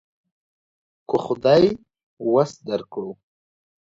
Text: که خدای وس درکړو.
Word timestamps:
که 1.09 1.15
خدای 1.25 1.63
وس 2.31 2.51
درکړو. 2.67 3.11